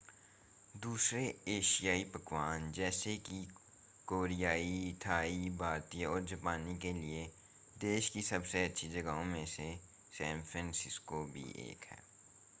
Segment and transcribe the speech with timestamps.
[0.75, 1.23] दूसरे
[1.47, 3.41] एशियाई पकवान जैसे कि
[4.07, 7.29] कोरियाई थाई भारतीय और जापानी के लिए
[7.81, 9.69] देश की सबसे अच्छी जगहों में से
[10.17, 11.99] सैन फ़्रांसिस्को भी एक है